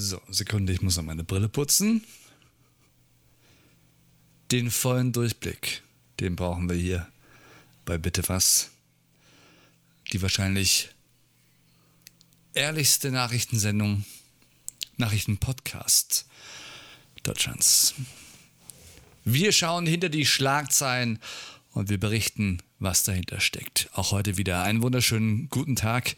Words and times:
So, 0.00 0.22
Sekunde, 0.28 0.72
ich 0.72 0.80
muss 0.80 0.96
noch 0.96 1.02
meine 1.02 1.24
Brille 1.24 1.48
putzen. 1.48 2.04
Den 4.52 4.70
vollen 4.70 5.10
Durchblick, 5.10 5.82
den 6.20 6.36
brauchen 6.36 6.70
wir 6.70 6.76
hier 6.76 7.08
bei 7.84 7.98
Bitte 7.98 8.22
was. 8.28 8.70
Die 10.12 10.22
wahrscheinlich 10.22 10.90
ehrlichste 12.54 13.10
Nachrichtensendung, 13.10 14.04
Nachrichtenpodcast 14.98 16.26
Deutschlands. 17.24 17.94
Wir 19.24 19.50
schauen 19.50 19.84
hinter 19.84 20.10
die 20.10 20.26
Schlagzeilen 20.26 21.18
und 21.72 21.88
wir 21.88 21.98
berichten, 21.98 22.62
was 22.78 23.02
dahinter 23.02 23.40
steckt. 23.40 23.90
Auch 23.94 24.12
heute 24.12 24.36
wieder 24.36 24.62
einen 24.62 24.80
wunderschönen 24.80 25.48
guten 25.48 25.74
Tag. 25.74 26.14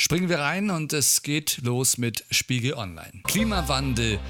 Springen 0.00 0.28
wir 0.28 0.38
rein 0.38 0.70
und 0.70 0.92
es 0.92 1.22
geht 1.22 1.58
los 1.64 1.98
mit 1.98 2.24
Spiegel 2.30 2.74
Online. 2.74 3.10
Klimawandel 3.24 4.20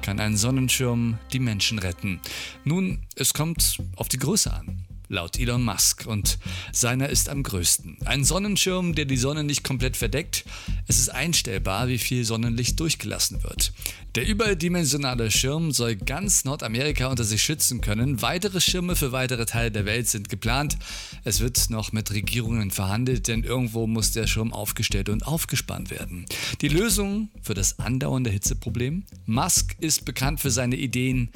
kann 0.00 0.20
ein 0.20 0.36
Sonnenschirm 0.36 1.18
die 1.32 1.40
Menschen 1.40 1.80
retten. 1.80 2.20
Nun, 2.62 3.04
es 3.16 3.34
kommt 3.34 3.78
auf 3.96 4.08
die 4.08 4.18
Größe 4.18 4.52
an 4.52 4.86
laut 5.08 5.38
Elon 5.38 5.62
Musk. 5.62 6.06
Und 6.06 6.38
seiner 6.72 7.08
ist 7.08 7.28
am 7.28 7.42
größten. 7.42 7.98
Ein 8.04 8.24
Sonnenschirm, 8.24 8.94
der 8.94 9.04
die 9.04 9.16
Sonne 9.16 9.44
nicht 9.44 9.64
komplett 9.64 9.96
verdeckt. 9.96 10.44
Es 10.86 10.98
ist 10.98 11.08
einstellbar, 11.08 11.88
wie 11.88 11.98
viel 11.98 12.24
Sonnenlicht 12.24 12.78
durchgelassen 12.80 13.42
wird. 13.42 13.72
Der 14.16 14.26
überdimensionale 14.26 15.30
Schirm 15.30 15.72
soll 15.72 15.94
ganz 15.94 16.46
Nordamerika 16.46 17.08
unter 17.08 17.24
sich 17.24 17.42
schützen 17.42 17.82
können. 17.82 18.22
Weitere 18.22 18.62
Schirme 18.62 18.96
für 18.96 19.12
weitere 19.12 19.44
Teile 19.44 19.70
der 19.70 19.84
Welt 19.84 20.08
sind 20.08 20.30
geplant. 20.30 20.78
Es 21.24 21.40
wird 21.40 21.68
noch 21.68 21.92
mit 21.92 22.10
Regierungen 22.10 22.70
verhandelt, 22.70 23.28
denn 23.28 23.44
irgendwo 23.44 23.86
muss 23.86 24.12
der 24.12 24.26
Schirm 24.26 24.54
aufgestellt 24.54 25.10
und 25.10 25.26
aufgespannt 25.26 25.90
werden. 25.90 26.24
Die 26.62 26.68
Lösung 26.68 27.28
für 27.42 27.52
das 27.52 27.78
andauernde 27.78 28.30
Hitzeproblem? 28.30 29.04
Musk 29.26 29.76
ist 29.80 30.06
bekannt 30.06 30.40
für 30.40 30.50
seine 30.50 30.76
Ideen, 30.76 31.30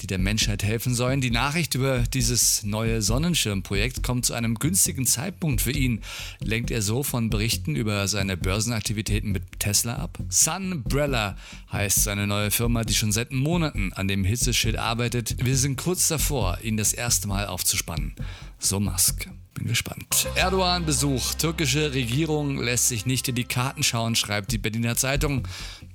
die 0.00 0.06
der 0.06 0.18
Menschheit 0.18 0.62
helfen 0.62 0.94
sollen. 0.94 1.20
Die 1.20 1.30
Nachricht 1.30 1.74
über 1.74 2.00
dieses 2.00 2.62
neue 2.64 3.02
Sonnenschirmprojekt 3.02 4.02
kommt 4.02 4.26
zu 4.26 4.34
einem 4.34 4.56
günstigen 4.56 5.06
Zeitpunkt 5.06 5.60
für 5.60 5.70
ihn. 5.70 6.00
Lenkt 6.40 6.70
er 6.70 6.82
so 6.82 7.02
von 7.02 7.30
Berichten 7.30 7.76
über 7.76 8.08
seine 8.08 8.36
Börsenaktivitäten 8.36 9.32
mit 9.32 9.60
Tesla 9.60 9.96
ab? 9.96 10.18
Sunbrella 10.28 11.36
heißt 11.72 12.04
seine 12.04 12.26
neue 12.26 12.50
Firma, 12.50 12.84
die 12.84 12.94
schon 12.94 13.12
seit 13.12 13.32
Monaten 13.32 13.92
an 13.92 14.08
dem 14.08 14.24
Hitzeschild 14.24 14.76
arbeitet. 14.76 15.44
Wir 15.44 15.56
sind 15.56 15.76
kurz 15.76 16.08
davor, 16.08 16.58
ihn 16.62 16.76
das 16.76 16.92
erste 16.92 17.28
Mal 17.28 17.46
aufzuspannen. 17.46 18.14
So 18.58 18.80
Musk. 18.80 19.28
Bin 19.54 19.68
gespannt. 19.68 20.26
Erdogan-Besuch. 20.34 21.34
Türkische 21.34 21.94
Regierung 21.94 22.60
lässt 22.60 22.88
sich 22.88 23.06
nicht 23.06 23.28
in 23.28 23.36
die 23.36 23.44
Karten 23.44 23.84
schauen, 23.84 24.16
schreibt 24.16 24.50
die 24.50 24.58
Berliner 24.58 24.96
Zeitung. 24.96 25.46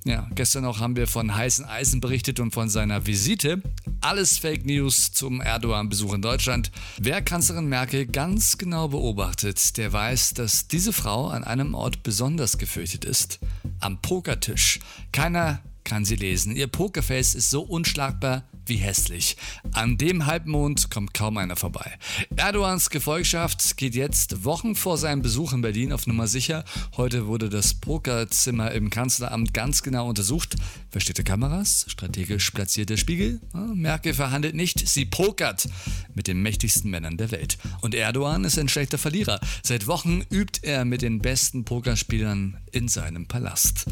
Ja, 0.05 0.29
gestern 0.33 0.63
noch 0.63 0.79
haben 0.79 0.95
wir 0.95 1.07
von 1.07 1.35
heißen 1.35 1.65
Eisen 1.65 1.99
berichtet 1.99 2.39
und 2.39 2.52
von 2.52 2.69
seiner 2.69 3.05
Visite. 3.05 3.61
Alles 3.99 4.37
Fake 4.37 4.65
News 4.65 5.11
zum 5.11 5.41
Erdogan-Besuch 5.41 6.13
in 6.13 6.21
Deutschland. 6.21 6.71
Wer 6.99 7.21
Kanzlerin 7.21 7.67
Merkel 7.67 8.05
ganz 8.05 8.57
genau 8.57 8.87
beobachtet, 8.87 9.75
der 9.77 9.91
weiß, 9.91 10.35
dass 10.35 10.69
diese 10.69 10.93
Frau 10.93 11.27
an 11.27 11.43
einem 11.43 11.73
Ort 11.73 12.02
besonders 12.02 12.57
gefürchtet 12.57 13.03
ist. 13.03 13.39
Am 13.81 14.02
Pokertisch. 14.02 14.80
Keiner 15.11 15.61
kann 15.83 16.05
sie 16.05 16.15
lesen. 16.15 16.55
Ihr 16.55 16.67
Pokerface 16.67 17.35
ist 17.35 17.49
so 17.49 17.61
unschlagbar 17.61 18.43
wie 18.69 18.77
hässlich. 18.77 19.35
An 19.73 19.97
dem 19.97 20.25
Halbmond 20.25 20.89
kommt 20.89 21.13
kaum 21.13 21.37
einer 21.37 21.55
vorbei. 21.55 21.97
Erdogans 22.35 22.89
Gefolgschaft 22.89 23.77
geht 23.77 23.95
jetzt 23.95 24.45
Wochen 24.45 24.75
vor 24.75 24.97
seinem 24.97 25.21
Besuch 25.21 25.53
in 25.53 25.61
Berlin 25.61 25.91
auf 25.91 26.07
Nummer 26.07 26.27
sicher. 26.27 26.63
Heute 26.95 27.27
wurde 27.27 27.49
das 27.49 27.73
Pokerzimmer 27.73 28.71
im 28.71 28.89
Kanzleramt 28.89 29.53
ganz 29.53 29.83
genau 29.83 30.07
untersucht. 30.07 30.55
Versteckte 30.89 31.23
Kameras, 31.23 31.85
strategisch 31.87 32.51
platzierte 32.51 32.97
Spiegel. 32.97 33.41
Merkel 33.73 34.13
verhandelt 34.13 34.55
nicht, 34.55 34.87
sie 34.87 35.05
pokert 35.05 35.67
mit 36.13 36.27
den 36.27 36.41
mächtigsten 36.41 36.89
Männern 36.91 37.17
der 37.17 37.31
Welt. 37.31 37.57
Und 37.81 37.95
Erdogan 37.95 38.43
ist 38.43 38.58
ein 38.59 38.69
schlechter 38.69 38.97
Verlierer. 38.97 39.39
Seit 39.63 39.87
Wochen 39.87 40.21
übt 40.29 40.61
er 40.63 40.85
mit 40.85 41.02
den 41.02 41.19
besten 41.19 41.65
Pokerspielern 41.65 42.58
in 42.71 42.87
seinem 42.87 43.27
Palast. 43.27 43.85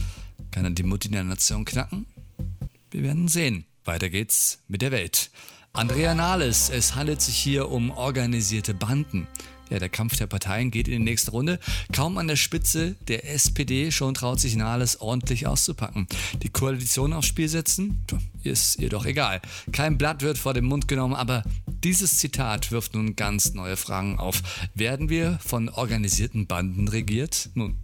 Kann 0.51 0.65
er 0.65 0.71
die 0.71 0.83
Mutti 0.83 1.09
der 1.09 1.23
Nation 1.23 1.65
knacken? 1.65 2.05
Wir 2.91 3.03
werden 3.03 3.27
sehen. 3.27 3.65
Weiter 3.87 4.09
geht's 4.09 4.59
mit 4.67 4.81
der 4.81 4.91
Welt. 4.91 5.31
Andrea 5.73 6.13
Nahles, 6.13 6.69
es 6.69 6.95
handelt 6.95 7.21
sich 7.21 7.37
hier 7.37 7.69
um 7.69 7.91
organisierte 7.91 8.73
Banden. 8.73 9.27
Ja, 9.69 9.79
der 9.79 9.89
Kampf 9.89 10.17
der 10.17 10.27
Parteien 10.27 10.71
geht 10.71 10.87
in 10.87 10.93
die 10.93 11.11
nächste 11.11 11.31
Runde. 11.31 11.59
Kaum 11.91 12.17
an 12.17 12.27
der 12.27 12.35
Spitze 12.35 12.95
der 13.07 13.29
SPD, 13.29 13.91
schon 13.91 14.13
traut 14.13 14.39
sich 14.39 14.55
Nahles 14.55 15.01
ordentlich 15.01 15.45
auszupacken. 15.45 16.07
Die 16.41 16.49
Koalition 16.49 17.13
aufs 17.13 17.27
Spiel 17.27 17.49
setzen? 17.49 18.03
Ist 18.43 18.79
ihr 18.79 18.89
doch 18.89 19.05
egal. 19.05 19.41
Kein 19.71 19.97
Blatt 19.97 20.21
wird 20.21 20.37
vor 20.37 20.53
den 20.53 20.65
Mund 20.65 20.87
genommen, 20.87 21.15
aber 21.15 21.43
dieses 21.83 22.17
Zitat 22.17 22.71
wirft 22.71 22.93
nun 22.93 23.15
ganz 23.15 23.53
neue 23.53 23.77
Fragen 23.77 24.19
auf. 24.19 24.41
Werden 24.73 25.09
wir 25.09 25.37
von 25.45 25.69
organisierten 25.69 26.47
Banden 26.47 26.87
regiert? 26.87 27.49
Nun, 27.55 27.77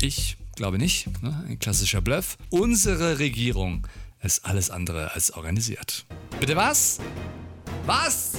ich 0.00 0.36
glaube 0.56 0.78
nicht. 0.78 1.06
Ne? 1.22 1.44
Ein 1.48 1.58
klassischer 1.58 2.00
Bluff. 2.00 2.36
Unsere 2.50 3.20
Regierung 3.20 3.86
ist 4.26 4.44
alles 4.44 4.70
andere 4.70 5.12
als 5.12 5.32
organisiert. 5.32 6.04
Bitte 6.40 6.56
was? 6.56 6.98
Was? 7.86 8.32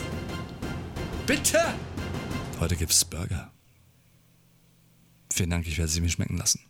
Bitte? 1.25 1.59
Heute 2.59 2.75
gibt's 2.75 3.03
Burger. 3.05 3.51
Vielen 5.31 5.49
Dank, 5.49 5.67
ich 5.67 5.77
werde 5.77 5.91
sie 5.91 6.01
mir 6.01 6.09
schmecken 6.09 6.37
lassen. 6.37 6.61